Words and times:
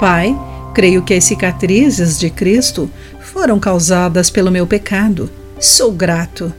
Pai, 0.00 0.34
creio 0.72 1.02
que 1.02 1.12
as 1.12 1.24
cicatrizes 1.24 2.18
de 2.18 2.30
Cristo 2.30 2.90
foram 3.20 3.60
causadas 3.60 4.30
pelo 4.30 4.50
meu 4.50 4.66
pecado. 4.66 5.28
Sou 5.60 5.92
grato. 5.92 6.50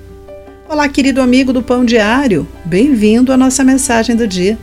Olá, 0.69 0.87
querido 0.87 1.19
amigo 1.19 1.51
do 1.51 1.63
Pão 1.63 1.83
Diário. 1.83 2.47
Bem-vindo 2.63 3.33
à 3.33 3.37
nossa 3.37 3.63
mensagem 3.63 4.15
do 4.15 4.27
dia. 4.27 4.59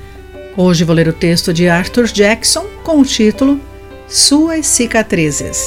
Hoje 0.56 0.84
vou 0.84 0.94
ler 0.94 1.08
o 1.08 1.12
texto 1.12 1.52
de 1.52 1.68
Arthur 1.68 2.04
Jackson 2.04 2.66
com 2.84 3.00
o 3.00 3.04
título 3.04 3.60
Suas 4.06 4.64
cicatrizes. 4.64 5.60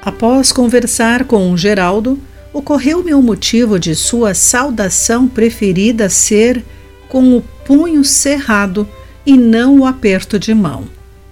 Após 0.00 0.50
conversar 0.50 1.24
com 1.24 1.54
Geraldo, 1.58 2.18
ocorreu-me 2.54 3.12
o 3.12 3.20
motivo 3.20 3.78
de 3.78 3.94
sua 3.94 4.32
saudação 4.32 5.28
preferida 5.28 6.08
ser 6.08 6.64
com 7.06 7.36
o 7.36 7.42
punho 7.66 8.02
cerrado 8.02 8.88
e 9.28 9.36
não 9.36 9.80
o 9.80 9.84
aperto 9.84 10.38
de 10.38 10.54
mão. 10.54 10.84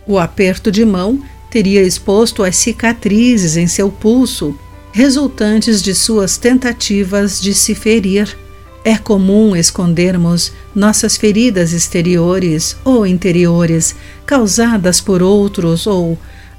O 0.06 0.18
aperto 0.18 0.70
de 0.70 0.84
mão 0.84 1.18
teria 1.50 1.80
exposto 1.80 2.42
as 2.42 2.54
cicatrizes 2.56 3.56
em 3.56 3.66
seu 3.66 3.90
pulso, 3.90 4.54
resultantes 4.92 5.80
de 5.80 5.94
suas 5.94 6.36
tentativas 6.36 7.40
de 7.40 7.54
se 7.54 7.74
ferir. 7.74 8.36
É 8.84 8.98
comum 8.98 9.56
escondermos 9.56 10.52
nossas 10.74 11.16
feridas 11.16 11.72
exteriores 11.72 12.76
ou 12.84 13.06
interiores, 13.06 13.96
causadas 14.26 15.00
por 15.00 15.22
outros 15.22 15.86
ou 15.86 16.18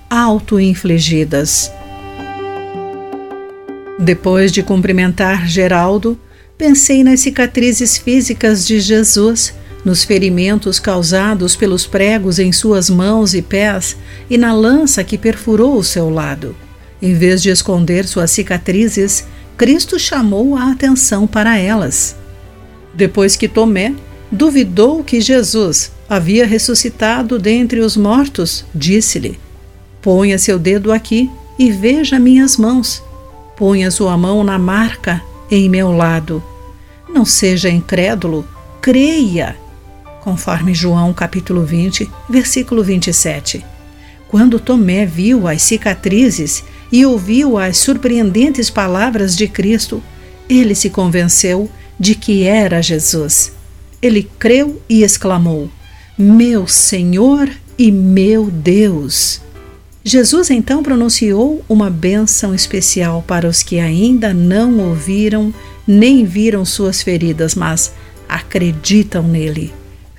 auto-infligidas. 0.09 1.71
Depois 3.99 4.51
de 4.51 4.63
cumprimentar 4.63 5.47
Geraldo, 5.47 6.19
pensei 6.57 7.03
nas 7.03 7.19
cicatrizes 7.19 7.95
físicas 7.95 8.65
de 8.65 8.79
Jesus, 8.79 9.53
nos 9.87 10.03
ferimentos 10.03 10.77
causados 10.79 11.55
pelos 11.55 11.87
pregos 11.87 12.37
em 12.37 12.51
suas 12.51 12.89
mãos 12.89 13.33
e 13.33 13.41
pés 13.41 13.95
e 14.29 14.37
na 14.37 14.53
lança 14.53 15.01
que 15.01 15.17
perfurou 15.17 15.77
o 15.77 15.83
seu 15.83 16.09
lado. 16.09 16.53
Em 17.01 17.13
vez 17.13 17.41
de 17.41 17.49
esconder 17.49 18.05
suas 18.05 18.29
cicatrizes, 18.31 19.25
Cristo 19.57 19.97
chamou 19.97 20.57
a 20.57 20.71
atenção 20.71 21.25
para 21.25 21.57
elas. 21.57 22.17
Depois 22.93 23.37
que 23.37 23.47
Tomé 23.47 23.95
duvidou 24.29 25.03
que 25.03 25.21
Jesus 25.21 25.91
havia 26.09 26.45
ressuscitado 26.45 27.39
dentre 27.39 27.79
os 27.79 27.95
mortos, 27.95 28.65
disse-lhe: 28.75 29.39
Ponha 30.01 30.37
seu 30.37 30.59
dedo 30.59 30.91
aqui 30.91 31.31
e 31.57 31.71
veja 31.71 32.19
minhas 32.19 32.57
mãos 32.57 33.01
Ponha 33.57 33.89
sua 33.89 34.15
mão 34.15 34.43
na 34.43 34.59
marca 34.59 35.19
em 35.49 35.67
meu 35.67 35.91
lado. 35.91 36.43
Não 37.09 37.25
seja 37.25 37.71
incrédulo, 37.71 38.47
creia. 38.79 39.57
Conforme 40.27 40.73
João 40.75 41.13
capítulo 41.13 41.63
20, 41.63 42.11
versículo 42.29 42.83
27. 42.83 43.65
Quando 44.27 44.59
Tomé 44.59 45.05
viu 45.05 45.47
as 45.47 45.61
cicatrizes 45.61 46.65
e 46.91 47.05
ouviu 47.05 47.57
as 47.57 47.77
surpreendentes 47.77 48.69
palavras 48.69 49.37
de 49.37 49.47
Cristo, 49.47 50.03
ele 50.49 50.75
se 50.75 50.89
convenceu 50.89 51.71
de 51.97 52.13
que 52.13 52.43
era 52.43 52.81
Jesus. 52.81 53.53
Ele 54.01 54.29
creu 54.37 54.81
e 54.89 55.01
exclamou: 55.01 55.71
Meu 56.17 56.67
Senhor 56.67 57.49
e 57.77 57.89
meu 57.89 58.51
Deus! 58.51 59.39
Jesus 60.03 60.49
então 60.49 60.83
pronunciou 60.83 61.63
uma 61.69 61.89
bênção 61.89 62.53
especial 62.53 63.23
para 63.25 63.47
os 63.47 63.63
que 63.63 63.79
ainda 63.79 64.33
não 64.33 64.77
ouviram 64.89 65.53
nem 65.87 66.25
viram 66.25 66.65
suas 66.65 67.01
feridas, 67.01 67.55
mas 67.55 67.93
acreditam 68.27 69.23
nele. 69.23 69.73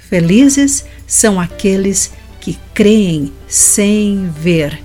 Felizes 0.08 0.86
são 1.06 1.38
aqueles 1.38 2.10
que 2.40 2.58
creem 2.72 3.30
sem 3.46 4.30
ver. 4.30 4.82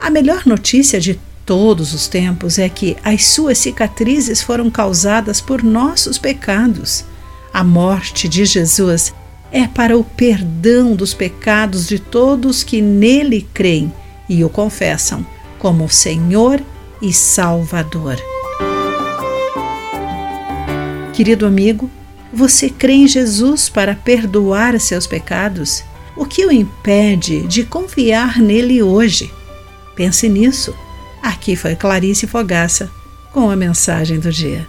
A 0.00 0.10
melhor 0.10 0.44
notícia 0.44 1.00
de 1.00 1.20
todos 1.44 1.94
os 1.94 2.08
tempos 2.08 2.58
é 2.58 2.68
que 2.68 2.96
as 3.04 3.26
suas 3.26 3.58
cicatrizes 3.58 4.42
foram 4.42 4.68
causadas 4.68 5.40
por 5.40 5.62
nossos 5.62 6.18
pecados. 6.18 7.04
A 7.52 7.62
morte 7.62 8.28
de 8.28 8.44
Jesus 8.44 9.14
é 9.52 9.68
para 9.68 9.96
o 9.96 10.02
perdão 10.02 10.96
dos 10.96 11.14
pecados 11.14 11.86
de 11.86 12.00
todos 12.00 12.64
que 12.64 12.82
nele 12.82 13.48
creem 13.54 13.92
e 14.28 14.42
o 14.42 14.48
confessam 14.48 15.24
como 15.60 15.88
Senhor 15.88 16.60
e 17.00 17.12
Salvador. 17.12 18.16
Querido 21.12 21.46
amigo, 21.46 21.88
você 22.36 22.68
crê 22.68 22.92
em 22.92 23.08
Jesus 23.08 23.70
para 23.70 23.94
perdoar 23.94 24.78
seus 24.78 25.06
pecados? 25.06 25.82
O 26.14 26.26
que 26.26 26.44
o 26.44 26.52
impede 26.52 27.46
de 27.46 27.64
confiar 27.64 28.38
nele 28.38 28.82
hoje? 28.82 29.32
Pense 29.94 30.28
nisso. 30.28 30.74
Aqui 31.22 31.56
foi 31.56 31.74
Clarice 31.74 32.26
Fogaça 32.26 32.90
com 33.32 33.50
a 33.50 33.56
mensagem 33.56 34.20
do 34.20 34.30
dia. 34.30 34.68